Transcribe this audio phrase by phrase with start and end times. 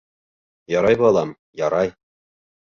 [0.75, 1.93] Ярай, балам, ярай...